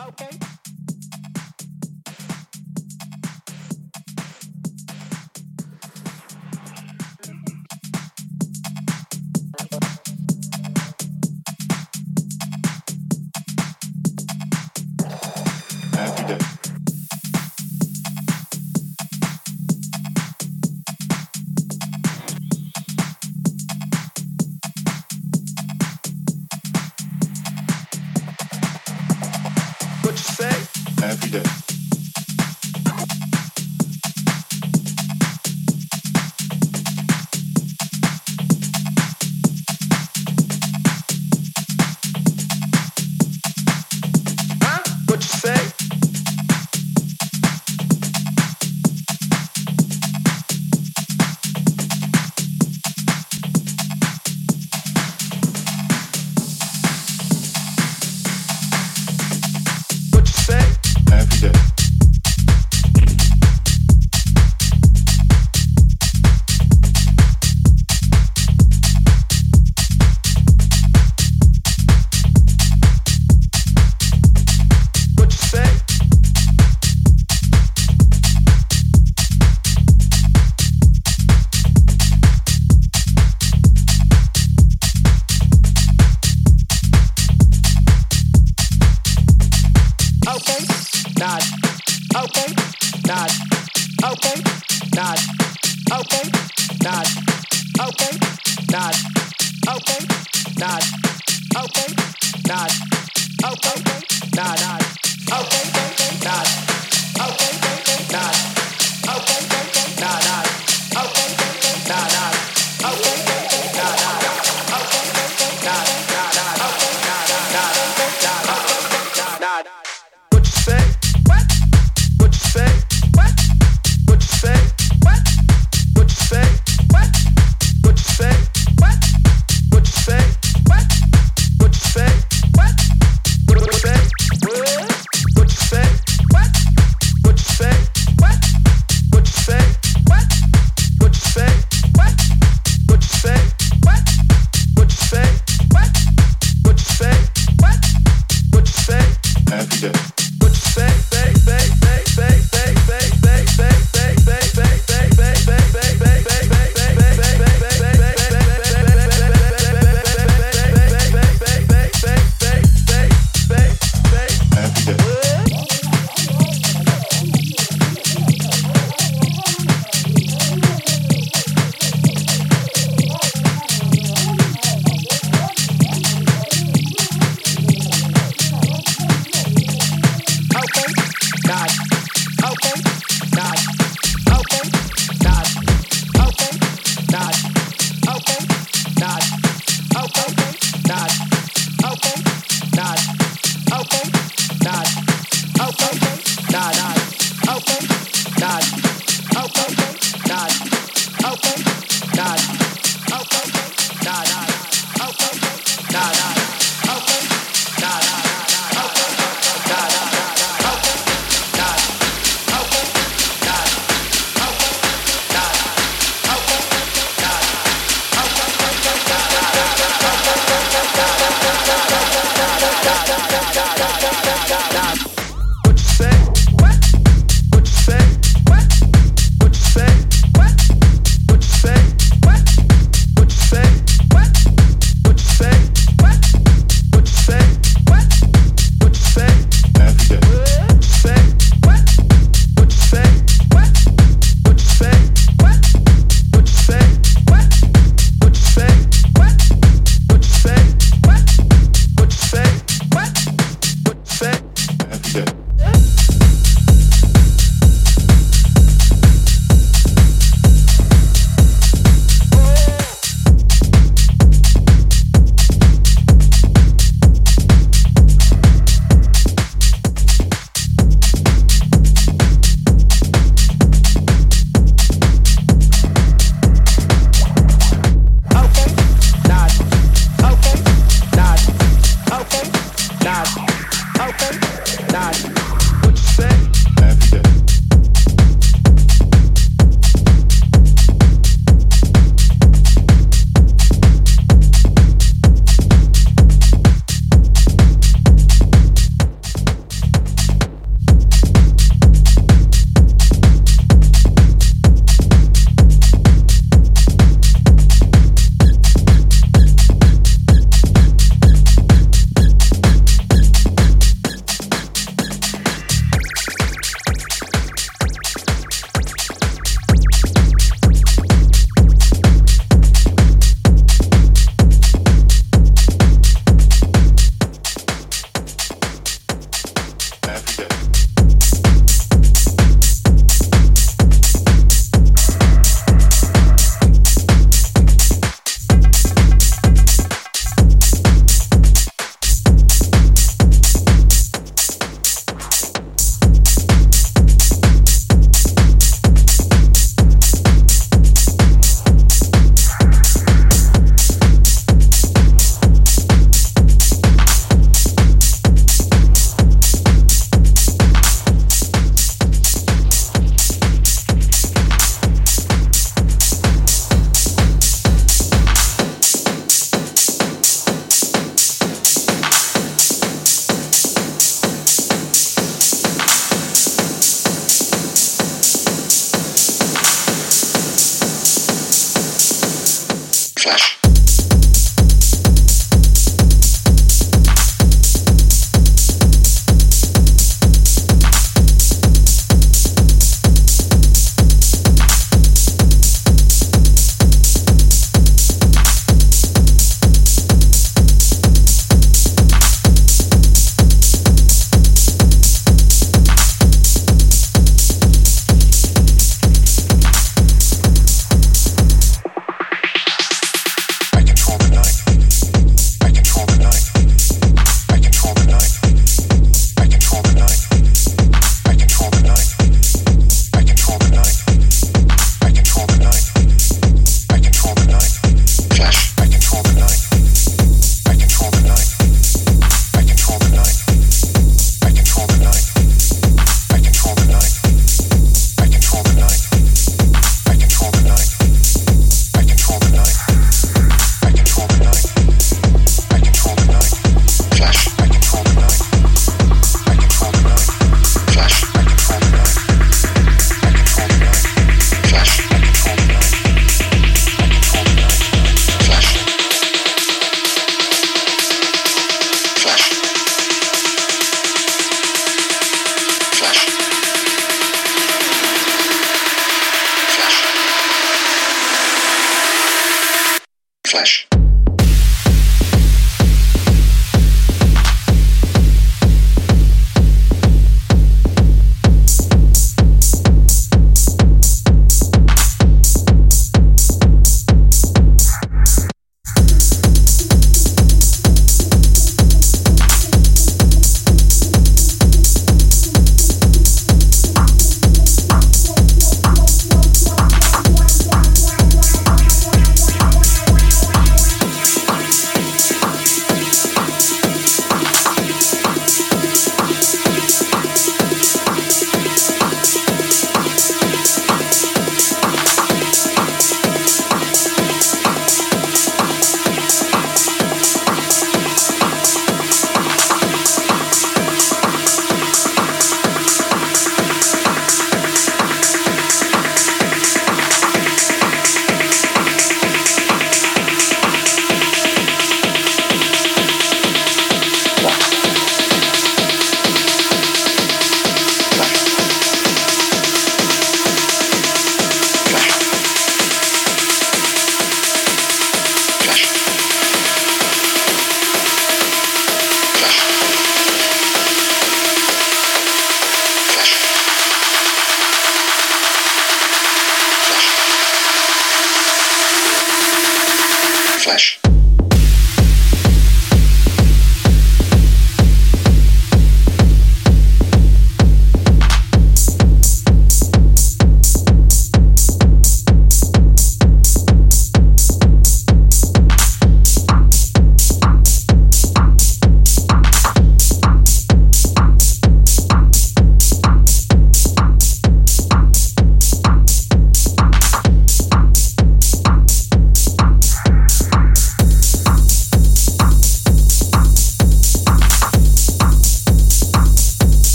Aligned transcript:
Okay. 0.00 0.38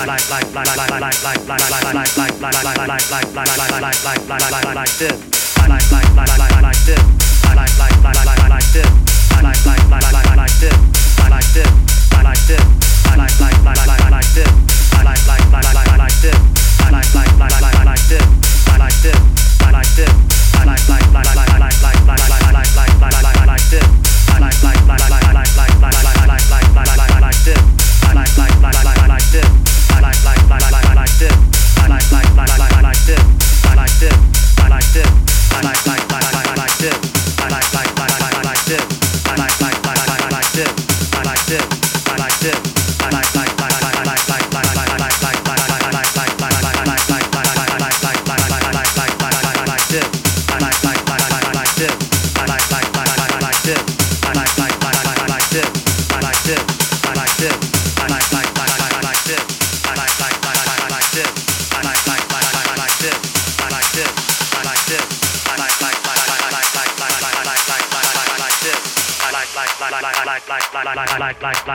i 0.00 0.06
like 15.96 16.20
this. 16.22 16.49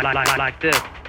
like, 0.03 0.15
like, 0.15 0.27
like, 0.27 0.37
like 0.37 0.59
this. 0.59 1.04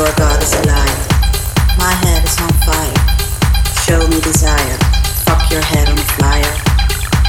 Your 0.00 0.16
God 0.16 0.42
is 0.42 0.54
alive. 0.54 1.00
My 1.76 1.92
head 1.92 2.24
is 2.24 2.40
on 2.40 2.48
fire. 2.64 2.96
Show 3.84 4.00
me 4.08 4.18
desire. 4.22 4.78
Fuck 5.28 5.50
your 5.52 5.60
head 5.60 5.90
on 5.90 5.98
fire. 6.16 6.54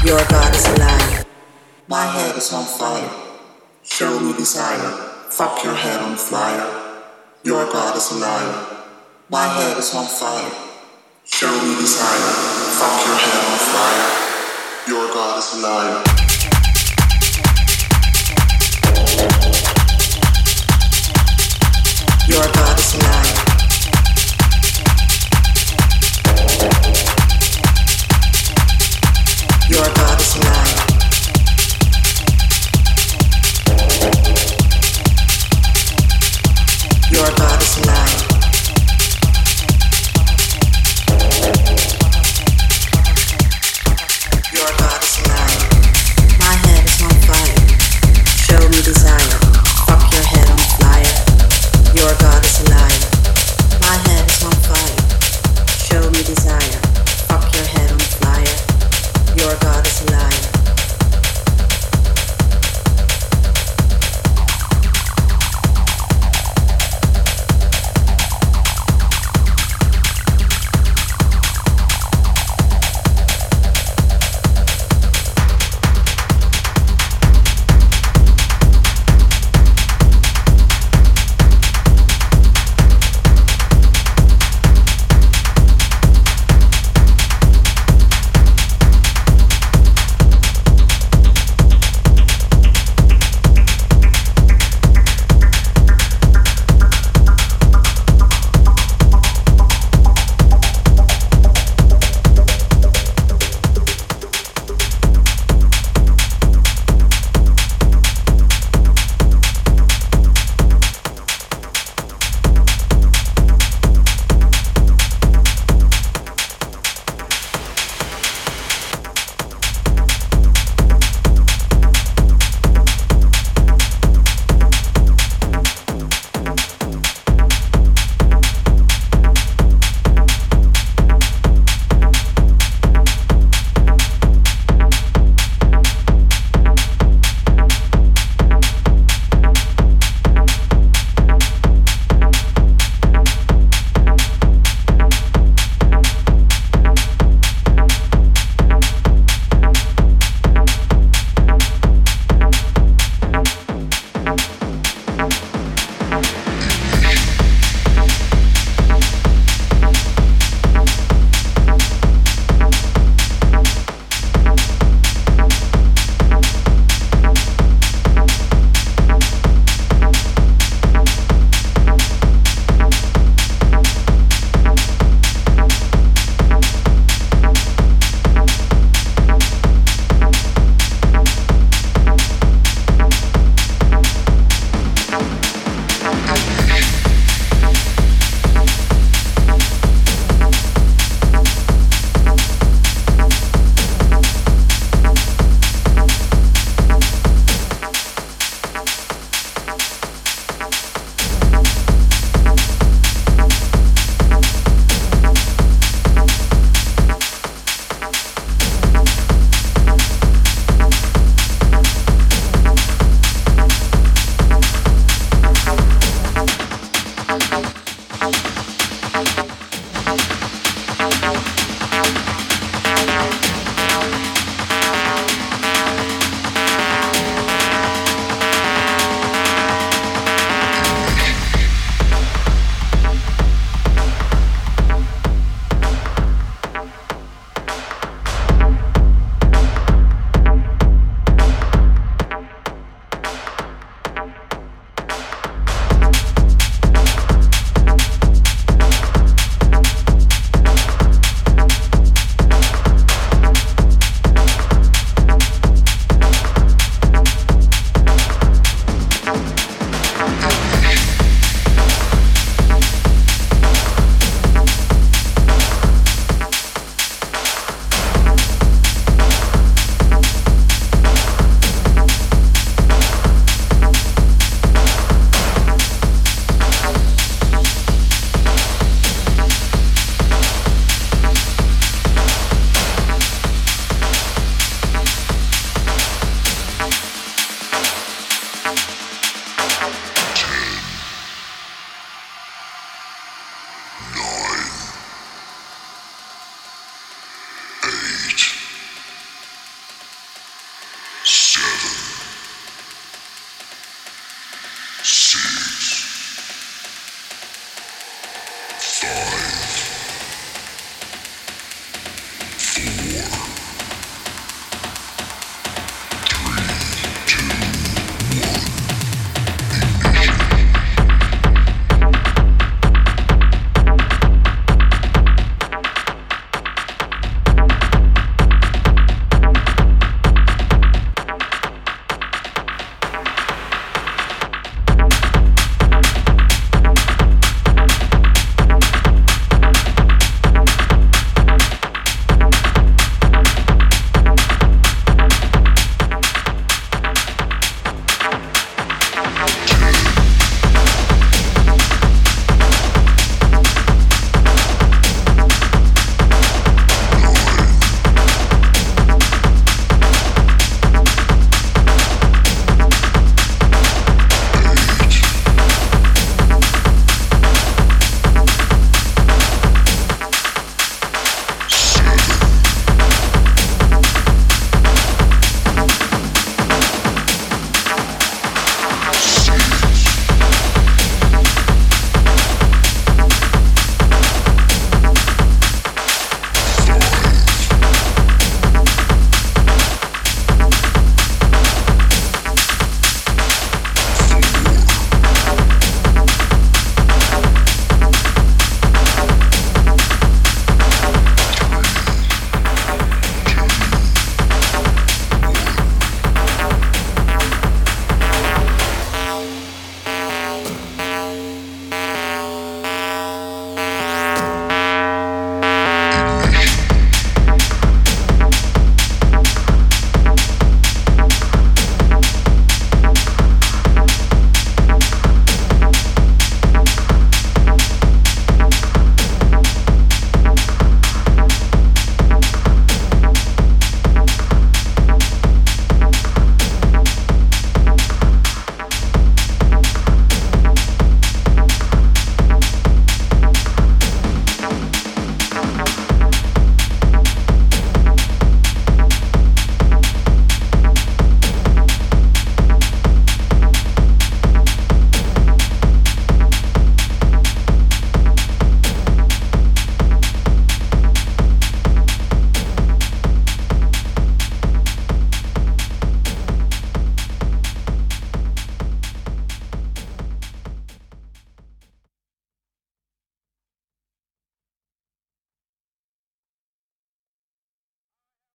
Your 0.05 0.23
God 0.29 0.55
is 0.55 0.65
alive. 0.69 1.25
My 1.89 2.05
head 2.05 2.37
is 2.37 2.53
on 2.53 2.63
fire. 2.63 3.11
Show 3.83 4.17
me 4.21 4.31
desire. 4.37 4.89
Fuck 5.27 5.65
your 5.65 5.75
head 5.75 5.99
on 5.99 6.15
fire. 6.15 6.65
Your 7.43 7.65
God 7.73 7.97
is 7.97 8.09
alive. 8.09 8.55
My 9.29 9.47
head 9.47 9.77
is 9.77 9.93
on 9.93 10.05
fire. 10.05 10.51
Show 11.25 11.51
me 11.51 11.75
desire. 11.75 12.31
Fuck 12.79 13.05
your 13.05 13.17
head 13.25 13.43
on 13.51 13.59
fire. 13.75 14.07
Your 14.87 15.13
God 15.13 15.39
is 15.39 15.53
alive 15.59 16.31
your 22.31 22.47
body's 22.53 22.97
now. 22.97 23.20